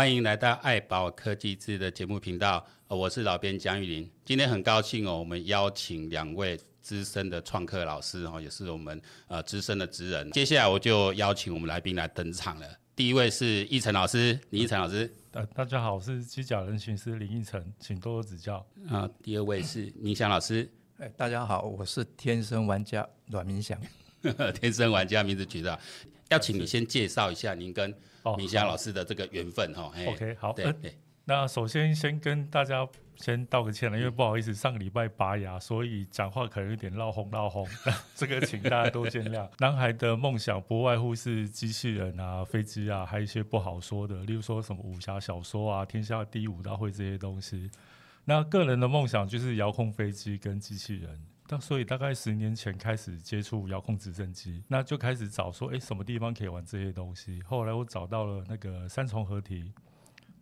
[0.00, 4.10] 欢迎来到爱宝科技志的节目频道，我是老编江玉林。
[4.24, 10.30] 今天很高兴哦，我们邀请两位资深的创客老师哦，也是我们呃资深的职人。
[10.30, 12.66] 接下来我就邀请我们来宾来登场了。
[12.96, 15.12] 第一位是奕晨老师，林奕晨老师。
[15.32, 18.66] 呃，大家好，我是机甲人形师林奕晨，请多多指教。
[18.88, 20.66] 啊，第二位是明祥老师。
[20.96, 23.78] 哎，大家好，我是天生玩家阮明祥。
[24.58, 25.78] 天生玩家名字取的，
[26.30, 27.94] 要请你先介绍一下您跟。
[28.36, 30.94] 明祥老师的这个缘分哈，OK 好，对，对，
[31.24, 37.66] 那首先先跟大家先道个歉了，因为不好意思上个礼拜拔牙，所以讲话可能有点闹哄闹哄，
[38.14, 39.48] 这个请大家多见谅。
[39.58, 47.70] 男孩的梦想不外乎是机器人啊、飞机啊，还有一些不好说的，例如说什么武侠小说啊、天下第一武道会这些东西。
[48.26, 51.18] 那个人的梦想就是遥控飞机跟机器人。
[51.52, 57.42] 那所以大概十年前开始接触遥控直升机，那就开始找说，哎，什么地方可以玩这些东西？
[57.42, 59.72] 后来我找到了那个三重合体，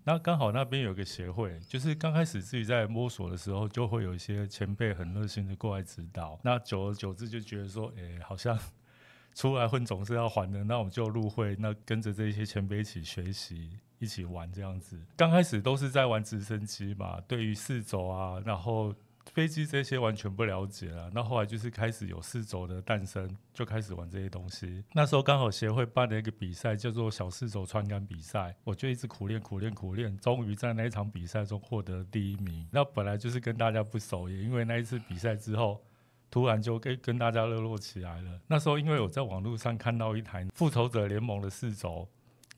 [0.04, 6.38] 那刚好那边有个协会，就是刚开始自己在摸索的时候，就会有一些前辈很热心的过来指导。
[6.44, 8.58] 那久而久之就觉得说，哎，好像
[9.34, 15.00] 出来混总是要还的，那我们就入会，那跟着这些前辈一起学习，一起玩这样子。
[15.16, 18.94] 刚开始都是在玩直升机嘛，对于四轴啊，然后。
[19.32, 24.82] 飞机这些完全不了解了，那后来就是开始有四轴的诞生，就开始玩这些东西。
[24.92, 32.66] 那时候刚好协会办了一个比赛，叫做小四轴传感比赛，我就一直苦练苦练苦练，终于在那一场比赛中获得第一名。
[32.72, 35.82] 那本来就是跟大家不熟，也因为那一次比赛之后，
[36.30, 38.40] 突然就跟跟大家热络起来了。
[38.46, 42.08] 那时候因为我在网络上看到一台复仇者联盟的四轴，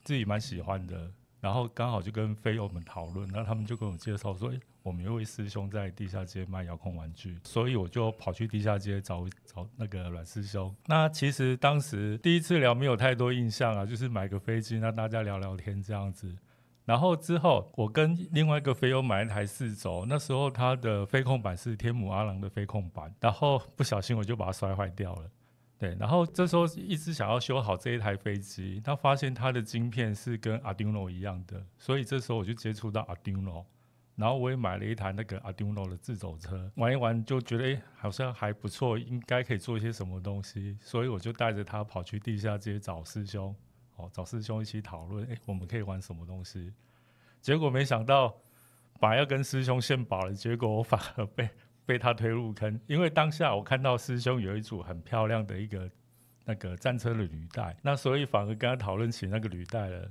[0.03, 1.11] 自己蛮喜欢的。
[1.41, 10.75] 然后刚好就跟飞友们讨论，然后他们就跟我介绍说：“诶，我们有位师兄在地下街卖遥控玩具，所以我就跑去地下街找找那个阮师兄。
[10.87, 16.37] 那其实当时第一次聊没有太多印象啊，就是买个飞机，让大家聊聊天这样子。
[16.84, 25.31] 然后之后我跟另外一个飞友买一台四轴，那时候他的飞控板是天母阿郎的飞控板，然后不小心我就把它摔坏掉了。”
[25.81, 33.65] 对，然后这时候一直想要修好这一台飞机，他发现它的晶片是跟 Arduino 一样的，所以这时候我就接触到 Arduino，
[34.15, 43.57] 然后我也买了一台那个 Arduino 的自走车，玩一玩就觉得诶好像还不错，应该可以做一些什么东西，所以我就带着他跑去地下街找师兄，
[43.97, 46.75] 哦，找师兄一起讨论，诶，我们可以玩什么东西？
[47.41, 48.37] 结果没想到，
[49.01, 51.49] 把要跟师兄献宝了，结果我反而被。
[51.87, 55.91] 被他推入坑，因为当下我看到师兄有一组很漂亮的一个
[56.45, 60.11] 那个战车的履带，那所以反而跟他讨论起那个履带了。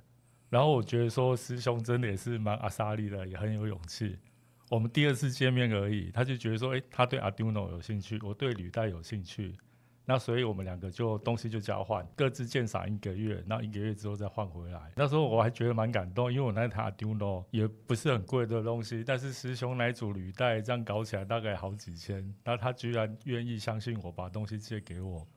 [0.49, 4.17] 然后我觉得说师兄真的也是蛮阿莎利的，也很有勇气。
[4.69, 9.55] 我们第二次见面而已，他就觉得说，诶，他对 Arduino 有兴趣，我对履带有兴趣。
[10.09, 14.91] 那所以我们两个就东西就交换，各自鉴赏一个月，那一个月之后再换回来。
[14.95, 25.27] 那时候我还觉得蛮感动，因为我那台 Arduino 也不是很贵的东西，但是师兄那组履带这样搞起来大概好几千，那他居然愿意相信我，把东西借给我，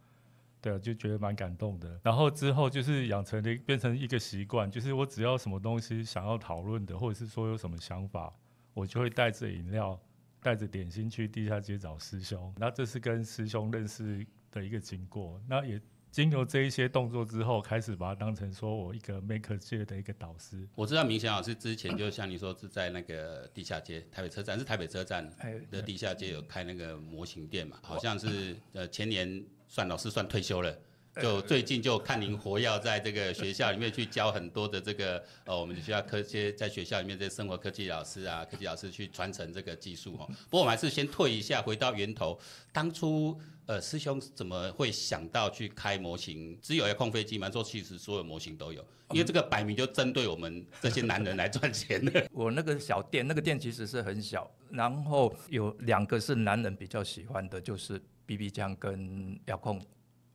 [0.63, 2.01] 对啊，就觉得蛮感动的。
[2.03, 8.33] 然后之后就是养成了变成一个习惯，就是我只要什么东西想要讨论的，或者是说有什么想法，
[8.73, 10.01] 我就会带着饮料、
[10.41, 12.55] 带着点心去地下街找师兄。
[12.57, 15.81] 那这是跟师兄认识的一个经过，那也
[16.11, 20.69] 经由这一些动作之后，开始把它当成说我一个 maker 界的一个导师。
[20.75, 25.29] 我知道明祥老师之前就像你说是在那个地下街，台北车站是台北车站
[25.71, 27.79] 的地下街有开那个模型店嘛？
[27.83, 30.79] 好像是呃前年算老师算退休了。
[31.21, 40.27] 就最近就看您活跃在这个学校里面去教很多的这个呃我们学校科技在学校里面这些生活科技老师啊科技老师去传承这个技术哈。
[40.49, 42.41] 不过我们还是先退一下，回到源头，
[42.73, 43.39] 当初
[43.73, 46.59] 呃师兄怎么会想到去开模型？
[46.61, 47.51] 只有遥控飞机吗？
[47.51, 52.29] 说其实所有模型都有，因为这个摆明就针对我们这些男人来赚钱的。
[52.33, 59.81] 我那个小店，那个店其实是很小，然后有两个是男人比较喜欢的，就是 BB 枪跟遥控。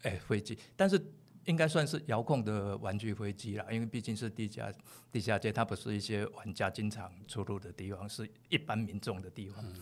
[0.01, 0.99] 哎，飞机，但是
[1.45, 4.71] 应该算是遥控的玩具飞机啦，因为毕竟是地下
[5.11, 9.63] 地下街，它不是一些玩家经常出入的地方，是一般民众的地方。
[9.63, 9.73] 嗯、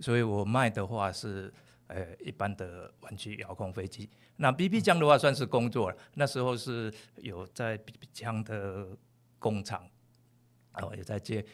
[0.00, 1.52] 所以我卖的话是
[1.90, 4.08] 呃一般的玩具遥控飞机。
[4.36, 8.96] 那 BB 枪的话算是工作了，那时候是有在 BB 枪的
[9.38, 9.88] 工厂，
[10.74, 11.44] 哦也在接，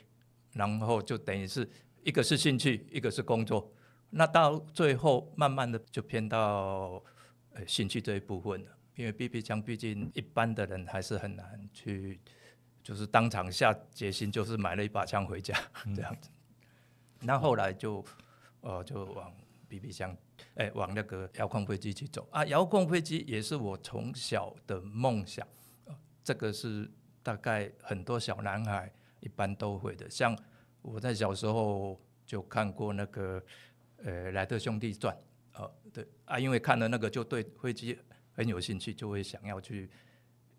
[0.53, 1.69] 然后就等于是
[2.05, 3.73] 一个是兴趣，一个是工作。
[4.11, 7.03] 那到最后慢慢的就偏到
[7.51, 7.67] 呃。
[7.67, 12.21] 兴趣这一部分了，因为 BB 枪毕竟一般的人还是很难去，
[12.83, 15.59] 就是当场下决心，就是买了一把枪回家
[15.95, 16.29] 这样子。
[17.21, 18.05] 那、后来就，
[18.61, 19.35] 呃，就往
[19.69, 20.15] BB 枪，
[20.57, 22.45] 哎，往那个遥控飞机去走啊。
[22.47, 25.47] 遥控飞机也是我从小的梦想，
[26.23, 26.91] 这个是
[27.23, 30.09] 大概很多小男孩一般都会的。
[30.11, 30.37] 像
[30.83, 33.43] 我在小时候就看过那个
[33.99, 35.17] 呃《莱特兄弟传》
[35.63, 37.99] 啊，对啊，因为看了那个就对飞机
[38.33, 39.91] 很有兴趣，就会想要去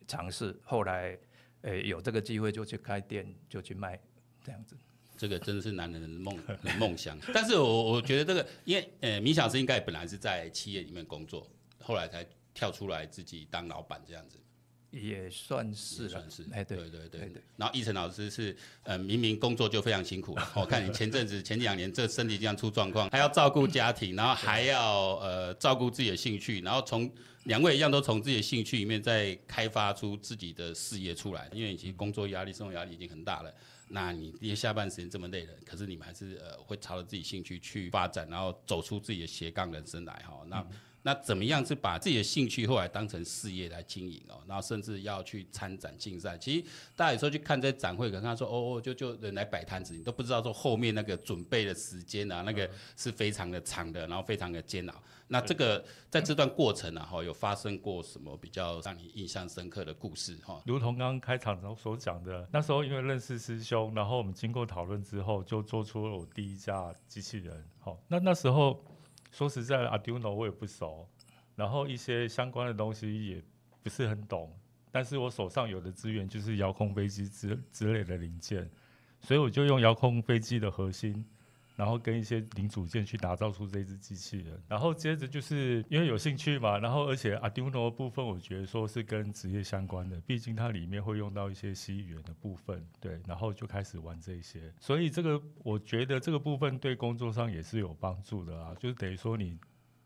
[0.08, 0.60] 尝试。
[0.64, 1.18] 后来
[1.62, 4.00] 诶有这个机会就去开店，就去卖
[4.44, 4.78] 这样子。
[5.18, 6.40] 这个真的是男人的梦
[6.80, 7.18] 梦想。
[7.34, 11.50] 但是我我觉得这个，因为呃米小师应该本来是在企业里面工作，
[11.82, 14.38] 后来才跳出来自己当老板这样子。
[14.90, 27.12] 也算是，算是，哎，对对对，对，然后奕成老师是，呃，明明工作就非常辛苦，我看你前阵子前两年这身体这样出状况，还要照顾家庭，然后还要呃照顾自己的兴趣，然后从
[27.44, 33.54] 两位一样都从自己的兴趣里面再开发出自己的事业出来，因为你其实工作压力、生活压力已经很大了，
[33.90, 40.60] 那你因为下班时间这么累了，可是你们还是呃会朝着自己兴趣去发展，然后走出自己的斜杠人生来哈，那。
[40.60, 40.68] 嗯
[41.04, 44.44] 那怎么样是把自己的兴趣后来当成事业来经营哦？
[44.46, 46.38] 然后甚至要去参展竞赛。
[46.38, 46.66] 其实
[46.98, 55.04] 大家有时候去看这些展会，可能他说哦哦，就就人来摆摊子，你都不知道说后面那个准备的时间啊，那个是非常的长的，然后非常的煎熬。
[55.28, 60.62] 那这个在这段过程啊，哈，有发生过什么比较让你印象深刻的故事哈？
[60.66, 67.64] 如同刚刚开场中所讲的，那时候因为认识师兄，然后我们经过讨论之后，就做出了我第一架机器人。
[67.80, 68.84] 好，那那时候。
[69.30, 71.08] 说实在的，Arduino 我也不熟，
[71.54, 73.44] 然后一些相关的东西也
[73.84, 74.58] 不是很懂，
[74.90, 78.68] 但是我手上有的资源就是遥控飞机之之类的零件，
[79.22, 81.24] 所以我就用遥控飞机的核心。
[81.78, 99.60] 然后跟一些零组件去打造出这只机器人，然后接着就是因为有兴趣嘛，然后而且 Arduino 部分我觉得说是跟职业相关的，毕竟它里面会用到一些 C 语言的部分，对，然后就开始玩这些，所以这个我觉得这个部分对工作上也是有帮助的啊，就是等于说你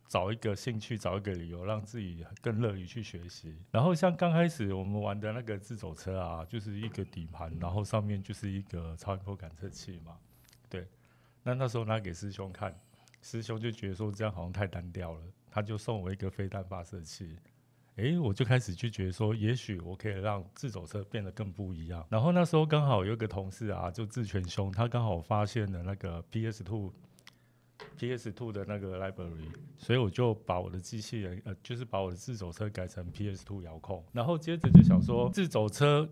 [0.10, 3.56] 找一个兴趣，找一个理由，让自己更乐于去学习。
[3.72, 10.18] 然后像刚开始我们玩的那个自走车啊，就是一个底盘，然后上面就是一个超音波感测器嘛，
[11.44, 12.76] 那那时候拿给师兄看，
[13.22, 17.36] 师兄就觉得说这样好像太单调了，他就送我一个飞弹发射器。
[17.98, 22.06] 诶、我就开始就觉得说，也许我可以让自走车变得更不一样。
[22.10, 26.94] 然后那时候刚好有一个同事啊，就志全兄，他刚好发现了那个 PS Two
[27.98, 34.04] PS Two 的那个 library，所以我就把我的机器人呃，就是把我的自走车改成 PS Two 遥控。
[34.14, 36.08] 然后接着就想说，自走车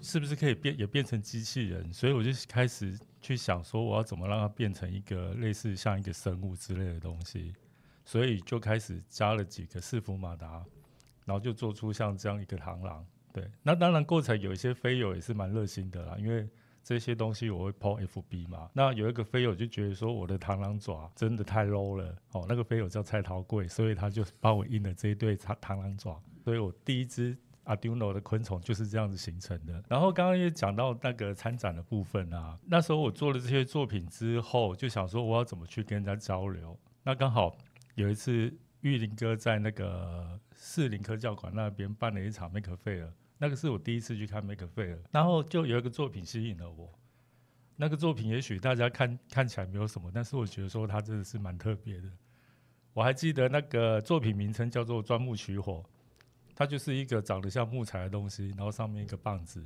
[0.00, 1.92] 是不是可以变也变成机器人？
[1.92, 2.98] 所以我就开始。
[3.28, 7.52] 去想说我要怎么让它变成一个类似像一个生物之类的东西，
[8.02, 10.64] 所以就开始加了几个伺服马达，
[11.26, 13.06] 然后就做出像这样一个螳螂。
[13.30, 16.48] 对，那当然过程有一些飞友也是蛮热心的啦，因为
[16.82, 18.70] 这些东西我会 po FB 嘛。
[18.72, 27.36] 那有一个飞友就觉得说我的螳螂爪真的太 low 了，哦，那个飞友叫蔡桃贵，所以他就帮我印了这一对螳螳螂爪，所以我第一只。
[27.68, 29.84] Arduino 的昆虫就是这样子形成的。
[29.88, 36.76] 然后刚刚也讲到那个参展的部分啊，那时候我做了这些作品之后，就想说我要怎么去跟人家交流。
[37.02, 37.54] 那刚好
[37.94, 46.90] 有一次玉林哥在那个士林科教馆那边办了一场 Maker Fair，那个是我第一次去看 Maker Fair，然后就有一个作品吸引了我。
[47.76, 52.08] 那个作品也许大家看看起来没有什么，但是我觉得说它真的是蛮特别的。
[52.94, 55.84] 我还记得那个作品名称叫做“钻木取火”。
[56.58, 59.64] 它就是一个长得像木材的东西，然后上面一个棒子，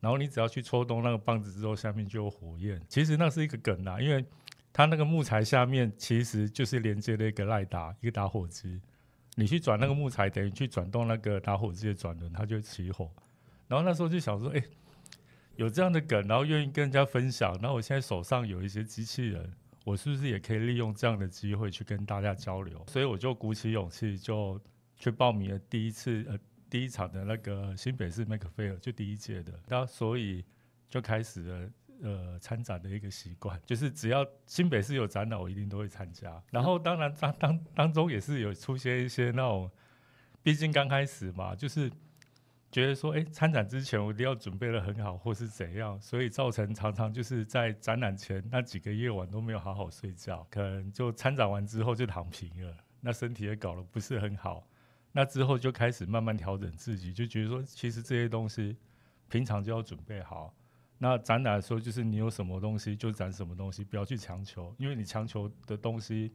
[0.00, 2.80] 然后你只要去戳动那个棒子之后，下面就有火焰。
[2.88, 4.24] 其实那是一个梗啊，因为
[4.72, 8.80] 它那个木材下面其实就是连接了一个赖打，一个打火机。
[9.34, 13.10] 你去转那个木材，等于去转动那个打火机的转轮，它就起火。
[13.68, 14.64] 然后那时候就想说，哎，
[15.56, 17.52] 有这样的梗，然后愿意跟人家分享。
[17.60, 19.52] 然后我现在手上有一些机器人，
[19.84, 22.82] 我是不是也可以利用这样的机会去跟大家交流？
[22.88, 24.58] 所以我就鼓起勇气就。
[24.96, 26.38] 去报名了第一次呃
[26.68, 30.44] 第一场的那个新北市 Make Fair 就第一届的，那所以
[30.88, 31.70] 就开始了
[32.02, 36.42] 呃参展的一个习惯，就是只要新北市有展览，我一定都会参加。
[36.50, 39.70] 然后当然当当当中也是有出现一些那种，
[40.42, 41.90] 毕竟刚开始嘛，就是
[42.72, 54.66] 觉得说哎参展之前我一定要准备得很好或是怎样，所以造成常常就是在展览前那几个夜晚都没有好好睡觉，可能就参展完之后就躺平了，那身体也搞得不是很好。
[55.16, 58.76] 那之后就开始慢慢调整自己，就觉得说，其实这些东西
[59.30, 60.54] 平常就要准备好。
[60.98, 66.30] 那展览的时候，就是你有什么东西就展什么东西，不要去强求，因为你强求的东西，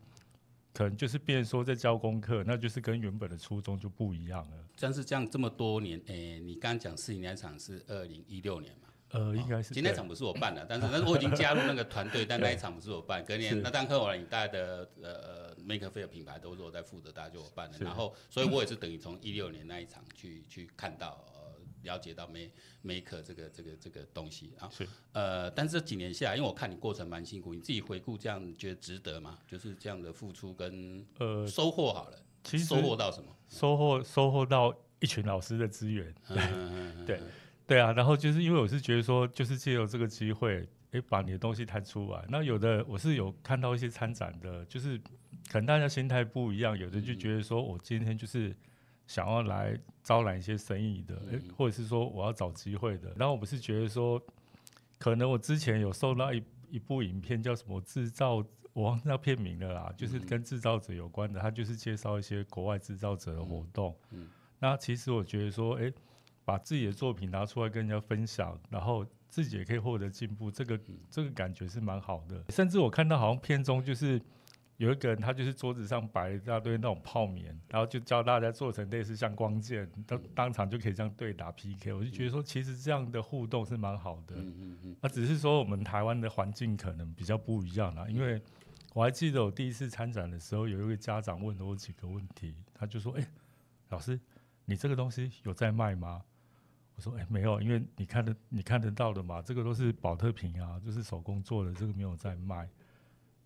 [0.73, 4.57] 可能就是变说在教功课，那就是跟原本的初衷就不一样了。
[4.79, 8.87] 但是这样这么多年，诶、你刚讲四零那场是二零一六年嘛？
[9.11, 9.69] 呃，应该是。
[9.69, 13.23] 其实那场不是我办的， 但是但是我已经加入那个团队，但那一场不是我办。
[13.25, 17.77] 隔年那当科网你带的呃 Maker Faire 品牌都是我在负责，大家就我办的。
[17.79, 22.51] 然后，所以我也是等于从一六年那一场去去看到呃了解到 Make
[22.83, 24.69] Maker 这个这个这个东西啊。
[24.71, 24.87] 是。
[25.13, 29.37] 呃，但是这几年下来，因为我看你过程蛮辛苦，你自己回顾这样，你觉得值得吗？
[29.47, 33.35] 就是这样的付出跟呃收获好了，其实收获到什么？
[33.49, 36.13] 收获收获到一群老师的资源。
[37.05, 37.21] 对对
[37.79, 40.67] 啊，然后就是因为我是觉得说，就是借由这个机会。
[40.91, 42.21] 诶，把你的东西摊出来。
[42.27, 44.97] 那有的我是有看到一些参展的，就是
[45.49, 48.53] 可能大家心态不一样，有的就觉得说我今天就是
[49.07, 53.09] 想要来招揽一些生意的，诶，或者是说我要找机会的。
[53.15, 54.21] 然后我是觉得说，
[54.99, 63.97] 可能我之前有收到一一部影片叫什么制造，我忘记那片名了啦，就是跟制造者有关的，他就是介绍一些国外制造者的活动。
[64.11, 64.27] 嗯
[64.59, 65.91] 那其实我觉得说，诶，
[66.45, 69.05] 把自己的作品拿出来跟人家分享，然后。
[69.31, 70.77] 自己也可以获得进步，这个
[71.09, 72.43] 这个感觉是蛮好的。
[72.49, 74.21] 甚至我看到好像片中就是
[74.75, 81.93] 有一个人，他就是桌子上摆一大堆那种泡棉，然后就教大家做成类似像光剑，当当场就可以这样对打 PK。
[81.93, 84.35] 我就觉得说，其实这样的互动是蛮好的。
[84.99, 88.05] 那只是说我们台湾的环境可能比较不一样啦。
[88.09, 88.41] 因为
[88.93, 93.25] 我还记得我第一次参展的时候，有一位家长问了我几个问题，他就说：“哎，
[93.87, 94.19] 老师，
[94.71, 96.23] 你这个东西有在卖吗？”
[96.95, 102.69] 我说：“哎、欸，没有，因为你看得你看得到的嘛，这个都是宝特瓶啊，就是手工做的，这个没有在卖。”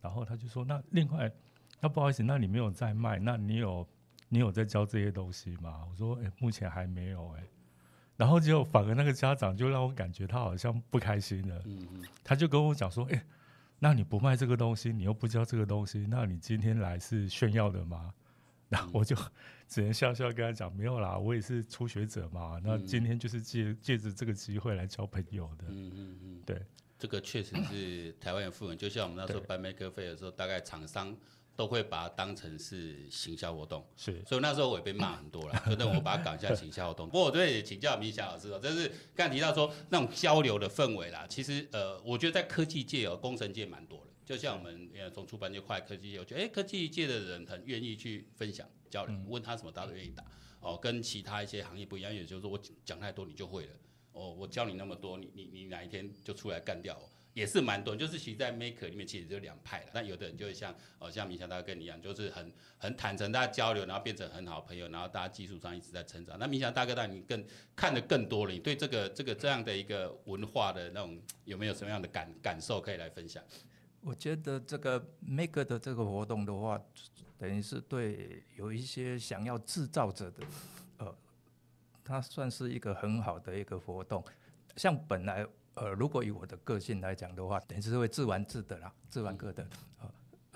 [0.01, 1.31] 然后他就说：“那另外，
[1.79, 3.87] 那不好意思，那你没有在卖，那你有
[4.29, 7.43] 你有在教这些东西吗？”我说：“哎、欸，目前还没有。”哎，
[8.17, 11.63] 然后结果反而那个家长就让我感觉他好像不开心了。
[12.23, 13.25] 他就跟我讲说：“哎、欸，
[13.79, 18.13] 那你不卖这个东西，你又不教这个东西，那你今天来是炫耀的吗？”
[18.69, 19.15] 然后我就。
[19.67, 22.59] 只能笑笑跟他讲，没有啦，我也是初学者嘛。
[22.63, 25.65] 那今天就是借借着这个机会来交朋友的。
[25.69, 26.61] 嗯嗯嗯，对，
[26.99, 28.77] 这个确实是台湾的富人。
[28.77, 31.15] 就像我们那时候办 Maker Faire 的时候，大概厂商
[31.55, 33.85] 都会把它当成是行销活动。
[33.95, 37.07] 是，所以那时候我也被骂很多了，所以我把它搞一下行销活动。
[37.07, 44.11] 不过我对请教明祥老师哦，就是刚才提到说那种交流的氛围啦，其实呃，我觉得在科技界哦，工程界蛮多的。
[44.25, 48.67] 就像我们呃从出版界跨科技界，我觉得哎，科技界的人很愿意去分享。
[48.89, 50.23] 交流，问他什么，他都愿意答。
[50.61, 53.71] 哦，跟其他一些行业不一样，也就是说我讲太多你就会了。
[54.13, 56.97] 哦，我教你那么多，你你你哪一天就出来干掉？
[57.33, 57.93] 也是蛮多。
[57.93, 59.87] 就是其实，在 Maker 里面其实就两派了。
[59.93, 66.39] 但有的人就会像哦，像明祥大哥跟你一样，就是很很坦诚，大家交流，然后变成很好朋友，然后大家技术上一直在成长。
[66.39, 68.53] 那明祥大哥，那你更看得更多了。
[68.53, 73.43] 你对这个这个这样的一个文化的那种有没有什么样的感感受可以来分享？
[74.05, 76.79] 我觉得这个 Maker 的这个活动的话。
[77.37, 80.43] 等于是对有一些想要制造者的，
[80.99, 81.15] 呃，
[82.01, 84.23] 它算是一个很好的一个活动。
[84.77, 89.67] 像本来，呃，如果以我的个性来讲的话，等于是会自玩自得啦，自玩各的。
[89.99, 90.09] 呃，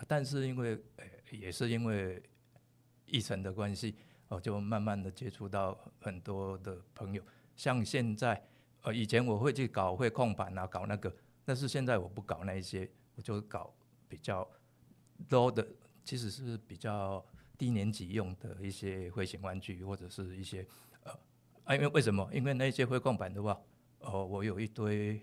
[0.08, 2.24] 但是因为，呃，也是因为
[3.06, 3.98] 议程的关系，
[4.30, 7.22] 哦、呃，就慢慢的接触到很多的朋友。
[7.58, 8.42] 像现在，
[8.84, 11.14] 呃，以前我会去搞会控板啊，搞那个，
[11.44, 12.90] 但是现在我不搞那一些，
[13.20, 13.76] 我就搞
[14.08, 14.50] 比较
[15.30, 15.68] low 的。
[16.06, 17.24] 其实是比较
[17.56, 20.66] 低年级用的一些绘形玩具，或者是一些
[21.04, 21.12] 呃
[21.66, 22.28] 啊，因为为什么？
[22.34, 23.52] 因为那些绘控板的话，
[24.00, 25.22] 哦、呃，我有一堆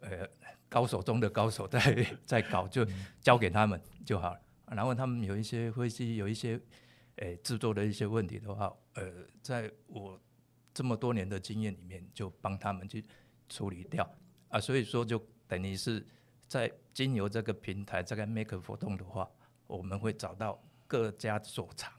[0.00, 0.26] 呃
[0.70, 1.80] 高手中的高手在
[2.24, 2.86] 在搞，就
[3.20, 4.40] 交给他们就好了。
[4.68, 6.58] 然后他们有一些会去有一些
[7.16, 10.18] 呃制作的一些问题的话，呃，在我
[10.72, 13.04] 这么多年的经验里面，就帮他们去
[13.50, 14.08] 处理掉
[14.48, 14.58] 啊。
[14.58, 16.02] 所以说，就等于是
[16.52, 19.30] 在经由这个平台这个 Maker 活动的话。
[19.68, 21.90] 我们会找到各家所长，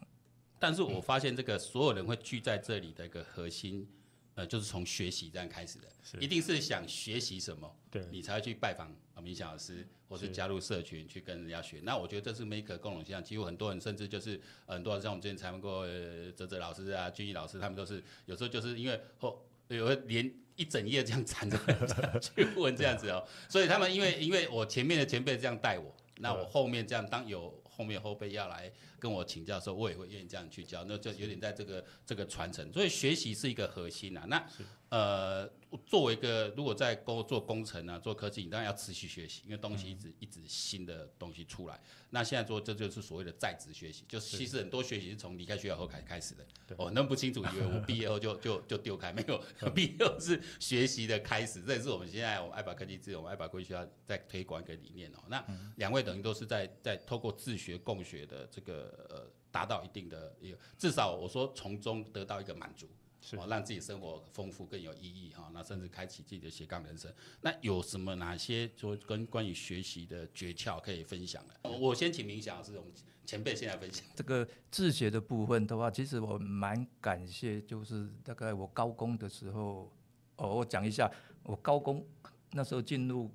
[0.59, 3.87] 但是我发现这个所有人会聚在这里的一个核心，
[4.35, 5.87] 呃，就是从学习这样开始的，
[6.19, 11.79] 一定是想学习什么，对，你才会去拜访啊明祥老师，或是加入社群去跟人家学。
[11.81, 15.87] 那我觉得这是 Maker 共同现象，几乎很多人甚至就是很多人像我们之前采访过
[16.35, 21.57] 哲哲老师啊、俊毅老师，他们都是有时候就是因为后有连一整夜这样缠着
[22.19, 27.53] 去问这样子哦，所以他们因为因为我前面的前辈这样带我，那我后面这样当有。
[27.75, 34.23] 后面后辈要来跟我请教的时候，我也会愿意这样去教，那就有点在这个这个传承，所以学习是一个核心啊。
[34.27, 34.47] 那
[34.93, 35.49] 呃。
[35.87, 41.81] 作为一个，如果在工做工程啊，做科技，你当然要持续学习，因为东西一直、嗯、一直新的东西出来。
[42.11, 46.45] 那现在做这就是所谓的在职学习，就是其实很多学习是从离开学校后开始开始的。
[46.77, 51.59] 哦，那么不清楚，以为我 毕业后就就就丢开，没有， 毕业后是学习的开始。
[51.63, 55.23] 这也是我们现在我们爱把科技资，我们爱把国际学校在推广一个理念哦。
[55.27, 55.43] 那
[55.77, 62.87] 两位等于都是在在透过自学共学的这个呃，达到一定的一个至少我说从中得到一个满足。
[63.25, 67.09] 是哦，让自己生活丰富更有意义哈、哦，那甚至开启自己的斜杠人生。
[67.39, 71.69] 那有什么哪些就跟关于学习的诀窍可以分享的？
[71.69, 72.91] 我先请明祥老师，我们
[73.25, 74.03] 前辈先来分享。
[74.13, 79.89] 这个自学的部分的话，其实我蛮感谢，就是大概我高工的时候，
[80.35, 81.09] 哦，我讲一下，
[81.43, 82.05] 我高工
[82.51, 83.31] 那时候进入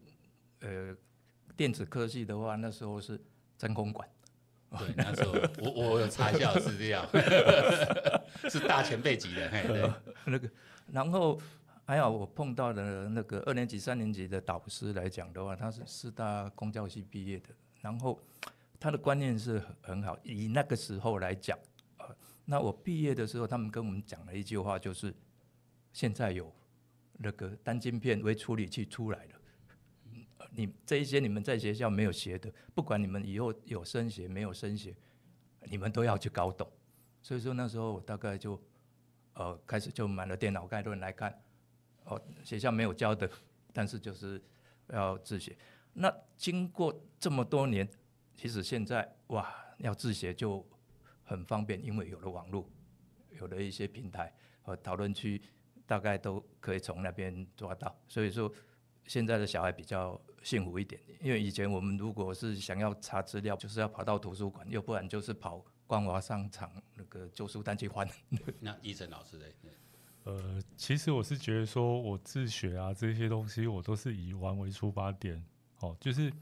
[0.61, 0.95] 呃
[1.57, 3.19] 电子科技的话，那时候是
[3.57, 4.07] 真空管。
[4.79, 7.03] 对，那时候我我有查一下资料，
[8.49, 9.49] 是大前辈级的。
[9.51, 9.93] 嘿，
[10.27, 10.51] 那个，
[10.93, 11.41] 然后
[11.85, 17.49] 还有我碰到的那个二年级、三年级的导师来讲的话，他是师大工教系毕业的，
[17.81, 18.21] 然后
[18.79, 20.19] 他的观念是很好。
[20.23, 21.59] 以那个时候来讲，
[21.99, 22.07] 呃，
[22.45, 25.15] 那我毕业的时候，他们跟我们讲了一句话，就是
[25.93, 26.53] 现在有
[27.15, 29.31] 那个单晶片微处理器出来了。
[30.51, 34.95] 你这一些你们在学校没有学的，不管你们以后有升学没有升学，
[35.65, 36.69] 你们都要去搞懂。
[37.23, 38.61] 所以说那时候我大概就，
[39.35, 41.43] 呃，开始就买了电脑概论来看，
[42.05, 43.31] 哦，学校没有教的，
[43.73, 44.43] 但是就是
[44.89, 45.57] 要自学。
[45.93, 47.89] 那经过这么多年，
[48.35, 50.67] 其实现在哇，要自学就
[51.23, 52.69] 很方便，因为有了网络，
[53.39, 55.43] 有了一些平台和讨论区，
[55.87, 57.97] 大概都可以从那边抓到。
[58.09, 58.53] 所以说。
[59.07, 66.71] 现在的小孩比较幸福一点，因为以前我们如果是想要查资料，就是要跑到图书馆，要不然就是跑光华商场
[67.09, 68.09] 个旧书单去换。
[68.61, 69.55] 那医生老师嘞？
[70.25, 75.43] 呃，其实我是觉得说，我自学啊这些东西，我都是以玩为出发点。
[75.81, 76.33] 哦，就是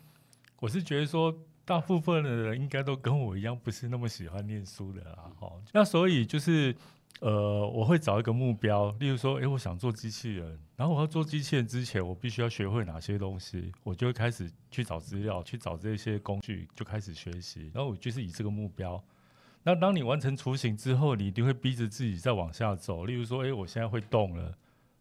[0.58, 5.32] 我是觉得说，大部分的人应该都跟我一样，不是那么喜欢念书的啦。
[5.40, 6.75] 哦，那所以就是。
[7.20, 17.70] 呃，我会找一个目标，例如说，诶，我想做机器人，然后我要做机器人之前，我必须要学会哪些东西，我就会开始去找资料，去找这些工具，就开始学习。
[17.73, 19.02] 然后我就是以这个目标。
[19.66, 23.04] 那当你完成雏形之后，你一定会逼着自己再往下走。
[23.04, 24.56] 例如说，诶，我现在会动了，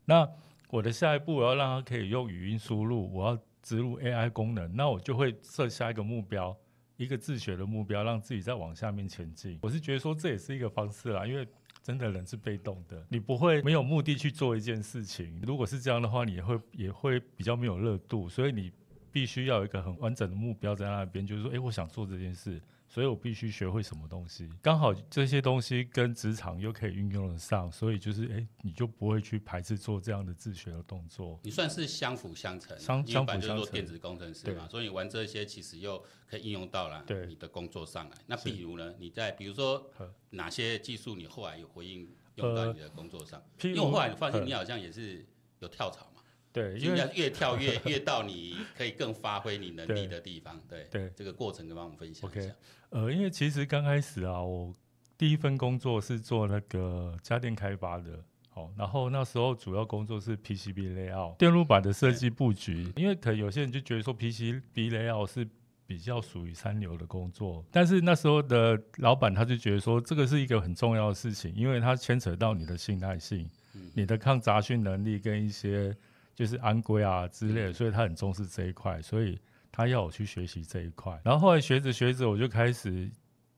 [0.06, 0.28] 那
[0.72, 6.58] 我的下一步我要让它可以用语音输入，我要植入 AI 功能，那我就会设下一个目标，
[6.98, 9.60] 一个自学的目标，让自己再往下面前进。
[9.62, 11.48] 我是觉得说这也是一个方式啦，因为。
[11.84, 15.40] 真的人是被动的，你不会没有目的去做一件事情。
[15.46, 18.28] 如果是这样的话，你也会也会比较没有热度。
[18.28, 18.72] 所以你
[19.12, 22.60] 必须要有一个很完整的目标在那边，就是说，诶，我想做这件事，
[22.96, 24.50] 所以我必须学会什么东西。
[24.62, 31.38] 刚好这些东西跟职场又可以运用得上，所以就是，诶，你就不会去排斥做这样的自学的动作。
[31.44, 33.58] 你算是相辅相成，相相辅相成。
[33.58, 38.16] 做电子工程师嘛，所以你玩这些其实又可以应用到了你的工作上来。
[38.28, 39.92] 那比如呢，你在比如说
[40.30, 43.44] 哪些技术你后来有回应用到你的工作上？
[43.64, 45.26] 因为后来你发现你好像也是
[45.60, 46.22] 有跳槽嘛，
[46.54, 50.58] 对，因为越跳越 越到你可以更发挥你能力的地方。
[50.70, 52.40] 对对，这个过程跟我们分享一下。
[52.40, 52.54] Okay,
[52.96, 54.74] 呃，因为其实刚开始啊，我
[55.18, 65.48] 第一份工作是做那个家电开发的，哦，然后那时候主要工作是 PCB layout 电路板的设计布局，因为可能有些人就觉得说 PCB layout 是。
[65.88, 73.48] 比较属于三流的工作，但是那时候的老板他就觉得说，这个是一个很重要的事情，因为它牵扯到你的信赖性、
[73.94, 75.96] 你的抗杂讯能力跟一些
[76.34, 79.38] 就是安规啊之类的，所以他很重视这一块，所以
[79.76, 81.20] 他要我去学习这一块。
[81.24, 83.12] 然后后来学着学着，我就开始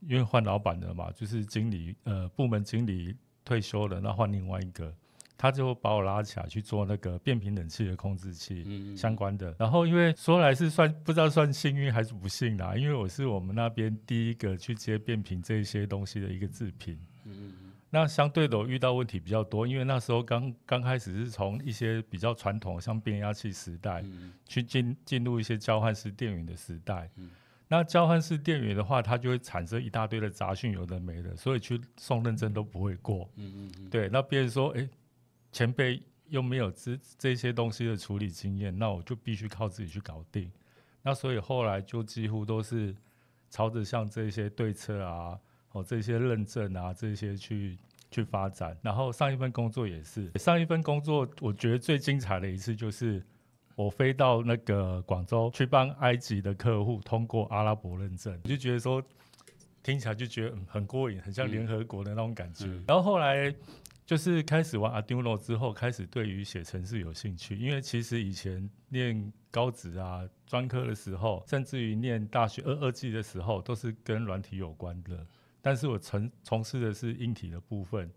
[0.08, 4.92] 因为换老板了嘛，就是经理呃部门经理退休了，那换另外一个。
[5.40, 16.98] 他就把我拉起来去做那个变频冷气的控制器相关的，然后因为说来是算不知道算幸运还是不幸啦，因为我是我们那边第一个去接变频这些东西的一个制品。
[17.90, 24.04] 那相对的我遇到问题比较多，因为那时候刚刚开始是从一些比较传统像变压器时代
[24.46, 27.10] 去进进入一些交换式电源的时代。
[27.68, 33.30] 那交换式电源的话，它就会产生一大堆的杂讯，有的没的，所以去送认证都不会过。
[33.90, 34.88] 对，那别人说，哎。
[35.50, 40.52] 前辈又没有这这些东西的处理经验，那我就必须靠自己去搞定。
[41.02, 42.94] 那所以后来就几乎都是
[43.50, 45.40] 朝着像这些对策啊、
[45.72, 47.78] 哦这些认证啊这些去
[48.12, 48.78] 去发展。
[48.82, 53.24] 然后上一份工作也是，上一份工作我觉得最精彩的一次就是
[53.76, 59.04] 我飞到那个广州去帮埃及的客户通过阿拉伯认证，我就觉得说
[59.84, 62.66] 听起来就觉得很过瘾，很像联合国的那种感觉。
[62.66, 63.54] 嗯、然后后来。
[64.08, 67.58] 就是开始玩 Arduino 之后，开始对于写程式有兴趣。
[67.58, 75.28] 因为其实以前念高职啊、专科的时候，甚至于念大学二二技的时候，都是跟软体有关的。
[75.68, 78.10] 但是我从从事的是硬体的部分，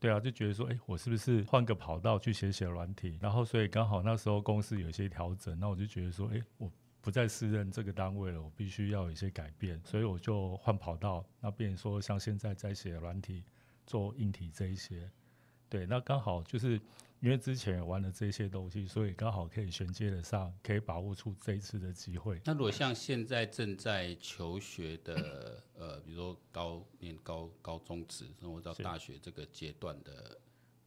[0.00, 3.16] 对啊，就觉得说，哎，我是不是换个跑道去写写软体？
[3.20, 6.68] 然后所以刚好那时候公司有一些调整，那我就觉得说，哎，我
[7.00, 11.24] 不再适任这个单位了，我必须要有一些改变，所以我就换跑道。
[11.40, 13.44] 那变成说像现在在写软体、
[13.86, 15.08] 做硬体这一些。
[15.68, 16.80] 对，那刚好就是。
[17.26, 22.40] 因为之前玩了这些东西，所以刚好可以衔接得上，可以把握出这一次的机会。
[22.44, 30.38] 那如果像现在正在求学的， 呃，比如说高念高高中职，然后到大学这个阶段的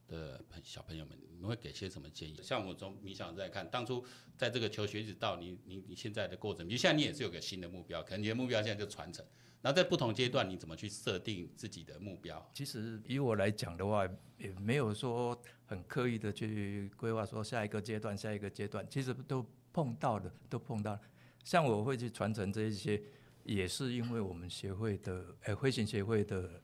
[0.08, 2.40] 的小朋友们，你们会给些什么建议？
[2.42, 4.02] 像我从冥想在看，当初
[4.38, 9.22] 在这个求学一直到你你你现在的过程，比如现在你也是有个新的目标，可能你的目标现在就传承。
[9.62, 12.50] 然后在不同阶段，你怎么去设定自己的目标？
[12.54, 20.98] 其实以我来讲的话，也没有说很刻意的去规划说下一个阶段、下一个阶段，其实都碰到的，都碰到。
[21.44, 23.02] 像我会去传承这一些，
[23.44, 26.58] 也是因为我们协会的，呃，飞行协会的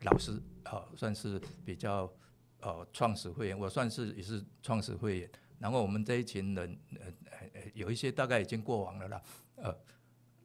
[0.00, 2.10] 老师啊，算是比较
[2.60, 5.30] 呃创始会员，我算是也是创始会员。
[5.58, 7.06] 然后我们这一群人，呃
[7.52, 9.22] 呃，有一些大概已经过往了啦，
[9.56, 9.78] 呃。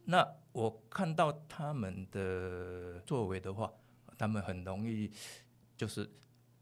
[0.05, 3.71] 那我看到他们的作为的话，
[4.17, 5.11] 他们很容易
[5.77, 6.09] 就是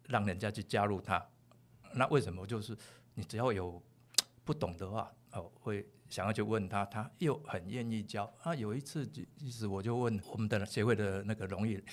[0.07, 1.25] 让人家去加入他。
[1.93, 2.45] 那为什么？
[2.45, 2.77] 就是
[3.15, 3.81] 你只要有
[4.43, 8.31] 不懂的话，哦，会想要去问他，他又很愿意教。
[8.43, 11.83] 啊，有一次，其实我就问我们的协会的那个荣誉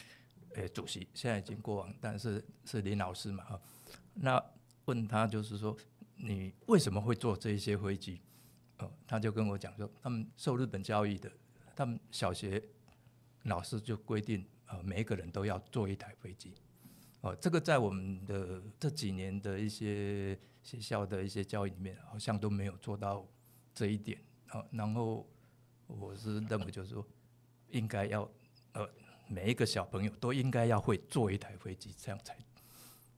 [0.55, 3.61] 诶主席，现在已经过往，但是是林老师嘛，哈。
[4.15, 4.45] 那
[4.85, 5.77] 问他就是说，
[6.17, 8.21] 你为什么会做这些飞机？
[8.79, 11.31] 哦，他就跟我讲说，他们受日本教育的，
[11.75, 12.63] 他们小学
[13.45, 16.55] 老师就规定，呃，每一个人都要做一台飞机。
[17.23, 23.27] 哦，这个在我们的这几年的一些学校的一些教育里面，好像都没有做到
[23.75, 24.23] 这一点。
[24.53, 25.29] 哦，然后
[25.89, 27.05] 我是认为就是说，
[27.71, 28.31] 应该要，
[28.75, 28.89] 呃，
[29.27, 32.37] 每一个小朋友都应该要会做一台飞机，这样才，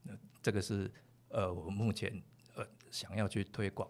[0.07, 0.91] 呃，这个是
[1.29, 2.23] 呃，我目前
[2.55, 3.87] 呃想要去推广。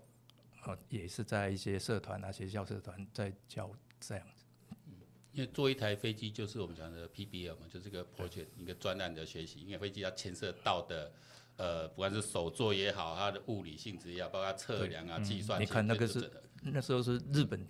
[0.64, 4.44] 哦，也是在一些社团啊，学校社团在教这样子。
[4.86, 4.92] 嗯，
[5.32, 9.60] 因为做一台飞机就是我们讲的 PBL 嘛，就是个 project 一个专案的学习。
[9.60, 11.10] 因为飞机要牵涉到的，
[11.56, 15.58] 呃，不管是手作也好，它的物理性质也好，包括测量啊、计算。
[15.58, 16.30] 你看那个是
[16.62, 17.66] 那时候是日本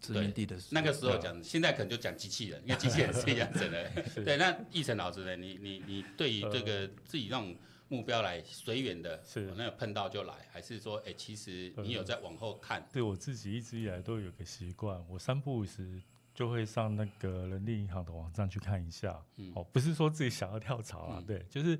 [0.00, 0.80] 殖民地的时候。
[0.80, 3.90] 那个时候讲，现在可能就讲机器人，因为机器人是一样子的。
[4.24, 5.36] 对，那奕晨老师呢？
[5.36, 7.54] 你你你对于这个自己让。
[7.92, 12.80] 目标来随缘的，是那个碰到就来，还是说，哎、欸，其实你有在往后看？
[12.80, 16.00] 嗯、对我自己一直以来都有个习惯，我三不五时
[16.32, 19.22] 就会上那个人力银行的网站去看一下。
[19.36, 21.78] 嗯，哦，不是说自己想要跳槽啊，嗯、对，就是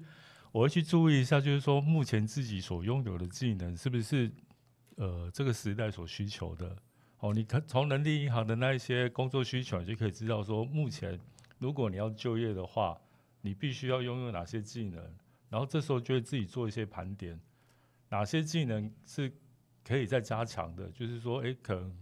[0.50, 4.30] 我会去注意一下，就是说目前自己所拥有的技能是不是
[4.96, 6.76] 呃这个时代所需求的。
[7.20, 11.18] 哦，你看从人力银行的那一些工作需求，你就可以知道说，目前
[11.58, 13.00] 如果你要就业的话，
[13.40, 15.02] 你必须要拥有哪些技能。
[15.52, 17.38] 然后这时候就会自己做一些盘点，
[18.08, 19.30] 哪些技能是
[19.84, 21.94] 可以再加强的，就是说，哎，可能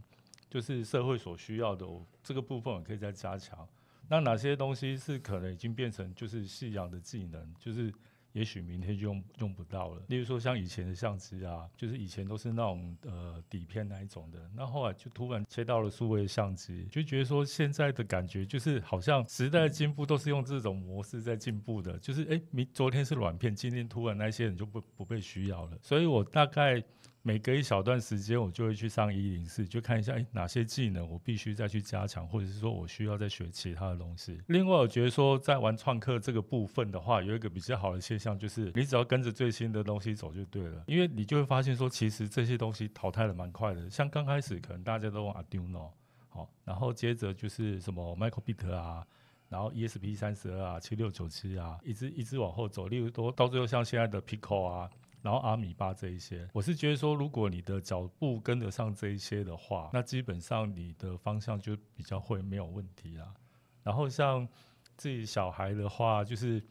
[0.48, 1.84] 就是社会所需要的，
[2.22, 3.68] 这个部分我可以再加强。
[4.08, 7.92] 那哪些东西是可能已经变成就是信仰的技能，就是。
[8.32, 10.02] 也许明天就用用不到了。
[10.08, 25.78] 例如说，像以前的相机啊，就是以前都是那种呃底片那一种的，那后来就突然切到了数位相机，就觉得说现在的感觉就是好像时代的进步都是用这种模式在进步的，就是诶，明昨天是软片，今天突然那些人就不不被需要了。
[25.82, 26.82] 所以我大概。
[27.22, 34.40] 每隔一小段时间，我就会去上一零四，就看一下，诶，哪些技能我必须再去加强，或者是说我需要再学其他的东西。
[34.46, 43.90] 另外，我觉得说在玩创客这个部分的话，有一个比较好的现象，就是你只要跟着最新的东西走就对了，因为你就会发现说，其实这些东西淘汰的蛮快的。
[43.90, 45.90] 像刚开始可能大家都用 Arduino，
[46.30, 49.06] 好，然后接着就是什么 Microbit 啊，
[49.50, 54.90] 然后 ESP 三十二啊，七六九七啊，一直一直往后走，例如说到最后像现在的 Pico 啊。
[55.22, 63.34] 然后阿米巴这一些，我是觉得说，如果你的脚步跟得上这一些的话，那基本上你的方向就比较会没有问题啦。
[63.82, 64.48] 然后像
[64.96, 66.62] 自己小孩的话，就是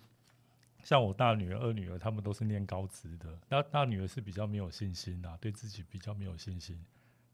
[0.84, 3.40] 像我大女儿、二女儿，他们都是念高职的。
[3.48, 6.80] 那大女儿是比较没有信心啦，对自己比较没有信心。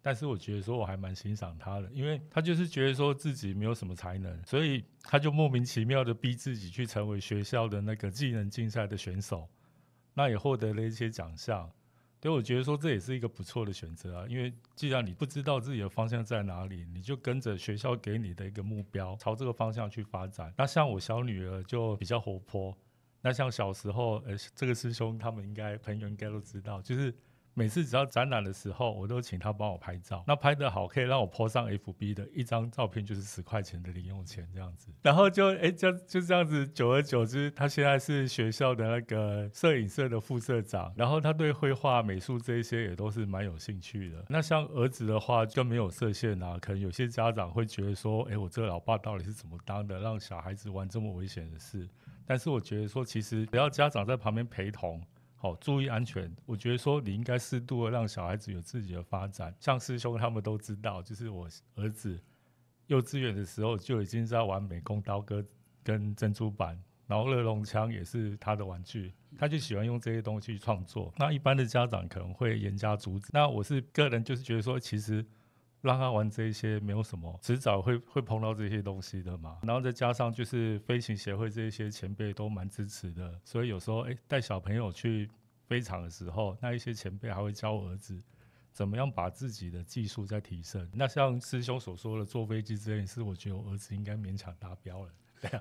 [0.01, 9.49] 但是我觉得说，我还蛮欣赏她的，因为她就是觉得说自己没有什么才能，所以她就莫名其妙的逼自己去成为学校的那个技能竞赛的选手。
[10.15, 11.69] 那也获得了一些奖项，
[12.19, 14.25] 所以，我觉得说这也是一个不错的选择啊。
[14.28, 20.51] 因为既然你不知道自己的方向在哪里，你就跟着学校给你的一个目标，朝这个方向去发展。
[20.58, 22.75] 那像我小女儿就比较活泼，
[23.21, 27.13] 那像小时候，呃，这个师兄他们应该朋友应该都知道，就是。
[27.58, 30.22] 每次只要展览的时候，我都请他帮我拍照。
[30.28, 34.89] 那拍得好，可以让我 po 上 FB 的一张照片，就是十块钱的零用钱这样子。
[35.02, 40.94] 然后就哎，就就这样子，久而久之，他现在是学校的那个摄影社的副社长。
[40.98, 44.26] 然后他对绘画、美术这一些也都是蛮有兴趣的。
[44.28, 46.58] 那像儿子的话，就没有设限啊。
[46.60, 51.88] 可能有些家长会觉得说，哎，我这个老爸到底是怎么当的，让小孩子玩这么危险的事？
[52.26, 55.02] 但是我觉得说，其实只要家长在旁边陪同。
[55.45, 56.36] 好，注意安全。
[56.47, 59.53] 我觉得说你应该适度的让小孩子有自己的发展。
[59.60, 62.19] 像师兄他们都知道，就是我儿子
[62.88, 65.47] 幼稚园的时候就已经在玩美工刀跟
[65.84, 71.13] 跟珍珠板，然后热熔枪也是他的玩具，他就喜欢用这些东西创作。
[71.15, 73.29] 那一般的家长可能会严加阻止。
[73.31, 75.23] 那我是个人就是觉得说，其实。
[75.86, 79.60] 让他玩这一些没有什么，迟早会会碰到这些东西的嘛。
[79.63, 85.30] 然后再加上就是飞行协会这一些前辈都蛮支持的，所以有时候哎带小朋友去
[85.67, 88.19] 飞场的时候，那一些前辈还会教儿子
[88.71, 90.89] 怎么样把自己的技术再提升。
[90.93, 95.12] 那像师兄所说的坐飞机这件事，我觉得我儿子应该勉强达标了。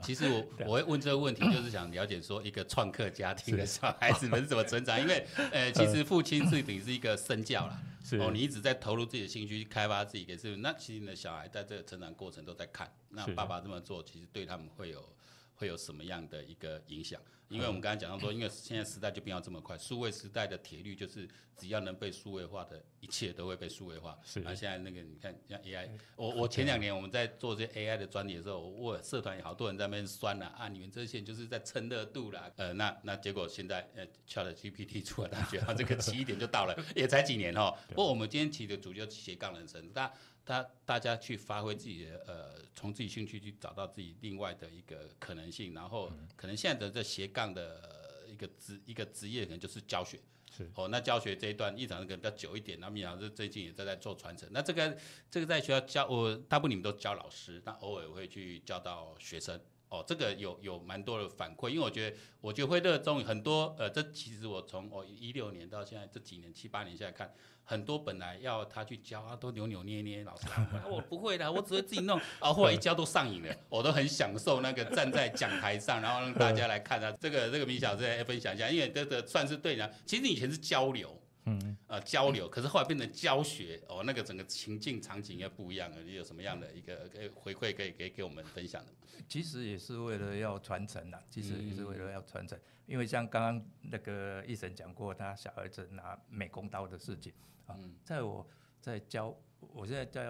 [0.00, 7.78] 其实我我会问这个问题，就是想了解说一个创客家庭的小孩子们是怎么成长，因为呃，其实父亲是等于是一个身教啦。
[8.20, 15.02] 哦，你一直在投入自己的兴趣去开发自己给是，那其实你的小孩在这个成长过程都在看，那爸爸这么做，其实对他们会有
[15.54, 17.20] 会有什么样的一个影响？
[17.48, 24.18] 因为我们刚才讲到说，因为现在时代就变化这么快，数位时代的铁律就是，只要能被数位化的一切都会被数位化。
[24.24, 24.40] 是。
[24.40, 32.50] 那现在那个你看，像 AI，我我前两年我们在做这些 AI 的专题的时候，我社团有好多人在那边酸了啊，你们这些就是在蹭热度啦。
[32.56, 37.76] 呃，那那结果现在呃，ChatGPT 出来，大家觉得这个起点就到了，也才几年哦。
[37.88, 40.12] 不过我们今天起的主角斜杠人生，大
[40.44, 50.20] 大大家去发挥自己的呃，从自己兴趣去找到自己另外的一个可能性，然后可能现在的这斜杠的一个职一个职业可能就是教学，
[50.54, 54.96] 是哦，那教学这一段一场可能比较久一点，那米老师最近也在在做传承，那这个
[55.30, 59.60] 这个在学校教我大部分你们都教老师，但偶尔会去教到学生。
[59.94, 70.46] 哦，这个有有蛮多的反馈，因为我觉得，我觉得会热衷很多，呃，这其实我从哦一六年到现在这几年七八年下来看，很多本来要他去教啊，都扭扭捏捏，老师，
[70.90, 81.16] 我不会的，我只会自己弄，啊，后来一教都上瘾了，我都很享受那个站在讲台上，然后让大家来看啊，这个这个米小师来分享一下，因为这个算是对的，其实以前是交流。
[81.46, 86.02] 嗯，呃，交流，可是后来变成教学，哦，那个整个情境场景也不一样了。
[86.02, 88.92] 你有什么样的一个回馈可以给给我们分享的？
[89.28, 92.58] 其实也是为了要传承呐，其实也是为了要传承。
[92.86, 97.32] 因为像刚刚那个医生讲过，他小儿子拿美工刀的事情
[97.66, 98.46] 啊，在我
[98.80, 100.22] 在教，我现在教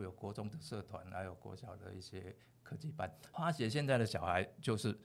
[0.00, 4.96] 有国中的社团，还有国小的一些科技班，发现现在的小孩就是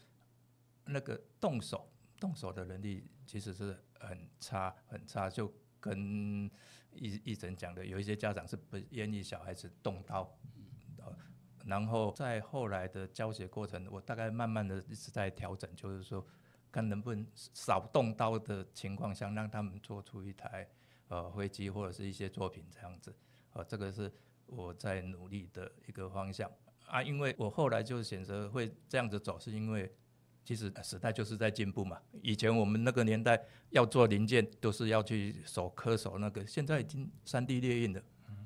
[0.85, 3.77] 那个动手动手的能力其实是。
[3.99, 5.97] 很差很差，就跟
[6.93, 10.37] 奕奕神讲的，有一些家长是不愿意小孩子动刀，
[11.65, 16.23] 然后在后来的教学过程，我大概慢慢的一直在调整，就是说
[16.71, 20.69] 看能不能少动刀的情况下，让他们做出一台
[21.07, 23.11] 呃飞机或者是一些作品这样子，
[23.53, 24.13] 呃，这个是
[24.45, 26.47] 我在努力的一个方向
[26.85, 29.91] 啊，因为我后来就选择会这样子走，是因为。
[30.47, 31.99] 其实时代就是在进步嘛。
[32.21, 33.37] 以前我们那个年代
[33.71, 38.01] 要做零件，都是要去手刻手那个，现在已经三 D 列印了。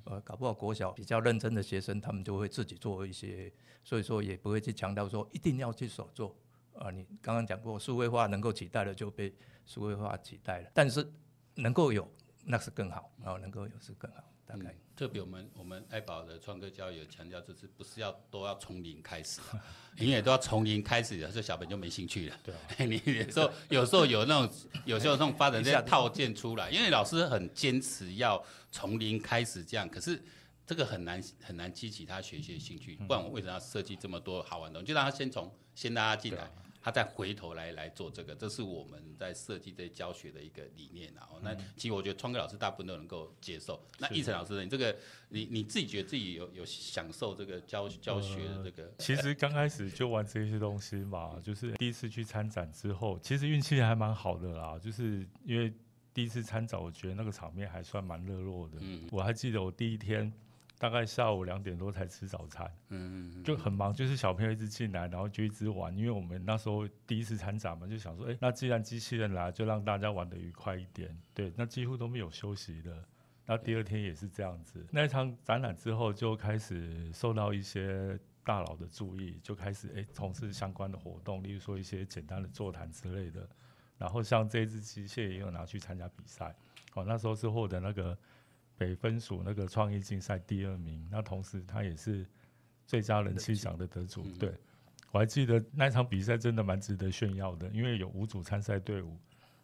[0.05, 6.35] 呃，搞不好国小比较认真的学生，他们就会自己做一些，所以说也不会去强调说一定要去手做。
[6.73, 9.31] 啊，你刚刚讲过，数位化能够取代的就被
[9.63, 11.07] 数位化取代了，但是
[11.53, 12.11] 能够有
[12.45, 14.23] 那是更好，然后能够有是更好。
[14.51, 14.75] 大概。
[14.93, 19.41] 特别我们我们爱宝的创客教育有强调，就是不是要都要从零开始，
[19.97, 22.37] 永远都要从零开始，这小朋友就没兴趣了。
[22.43, 30.21] 对、啊， 你有时候有时候有那种有时候那种发展这些套件出来，因为老师很坚持要从零开始这样，可是
[30.67, 32.95] 这个很难很难激起他学习的兴趣。
[33.07, 34.89] 不然我为什么要设计这么多好玩的东西？
[34.89, 36.51] 就让他先从先拉他进来。
[36.81, 41.29] 他再回头来来做这个，这是我们在设计这教学的一个理念啊。
[41.43, 43.79] 那其实我觉得创客老师大部分都能够接受。
[43.99, 44.95] 那奕晨老师，你这个
[45.29, 48.83] 你你自己觉得自己有有享受这个教教学的这个？
[48.83, 54.79] 呃、其实刚开始就玩这些东西嘛，就是第一次去参展之后，其实运气还蛮好的啦。
[54.79, 55.71] 就是因为
[56.13, 58.77] 第一次参展，我觉得那个场面还算蛮热络的。
[58.81, 60.33] 嗯，我还记得我第一天。
[60.81, 72.97] 大概下午两点多才吃早餐，嗯嗯，就很忙，就是小朋友一直进来，然后就一直玩，因为我们那时候第一次参展嘛，就想说，哎、欸，那既然机器人来，就让大家玩得愉快一点，对，那几乎都没有休息的。
[73.45, 83.47] 那第二天也是这样子，那一场展览之后就开始受到一些大佬的注意，就开始哎从事相关的活动，例如说一些简单的座谈之类的。
[83.99, 86.55] 然后像这只机械也有拿去参加比赛，
[86.95, 88.17] 哦，那时候是获得那个。
[88.81, 92.25] 北分署那个创意竞赛第二名，那同时他也是
[92.87, 94.23] 最佳人气奖的得主。
[94.39, 94.51] 对，
[95.11, 99.15] 我还记得那场比赛真的蛮值得炫耀的，因为有五组参赛队伍。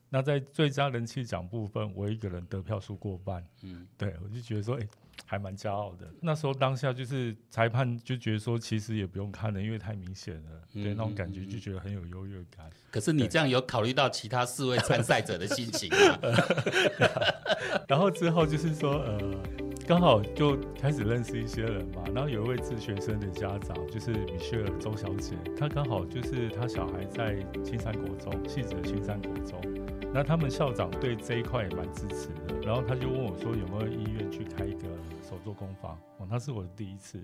[0.07, 3.43] 那在最佳人气奖部分，我一个人得票数过半。
[3.63, 4.89] 嗯，对，我就觉得说，哎、欸，
[5.25, 6.07] 还蛮骄傲的。
[6.21, 12.69] 那时候当下就是裁判就觉得说，其实也不用看了，因为太明显了，对，那种感觉就觉得很有优越感。
[12.91, 16.19] 可是你这样有考虑到其他四位参赛者的心情吗？
[17.87, 19.19] 然后之后就是说，呃，
[19.87, 22.03] 刚好就开始认识一些人嘛。
[22.13, 29.61] 然后有一位自学生的家长，就是米歇尔周小姐，她刚好就是她小孩在青山国中，汐止的青山国中。
[30.17, 34.87] 那他们校长对这一块也蛮支持的，然后他就问我说有没有意愿去开一个
[35.21, 37.19] 手作工坊，哦，那是我的第一次。